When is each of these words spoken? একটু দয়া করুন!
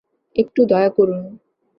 একটু 0.35 0.61
দয়া 0.65 0.89
করুন! 0.97 1.21